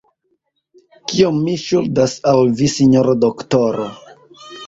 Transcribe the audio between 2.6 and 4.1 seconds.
vi, sinjoro doktoro?